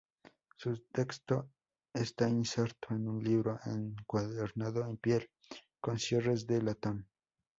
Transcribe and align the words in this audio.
Su 0.57 0.81
texto 0.91 1.51
está 1.93 2.27
inserto 2.27 2.95
en 2.95 3.07
un 3.07 3.23
libro 3.23 3.59
encuadernado 3.67 4.83
en 4.89 4.97
piel 4.97 5.29
con 5.79 5.99
cierres 5.99 6.47
de 6.47 6.59
latón. 6.63 7.07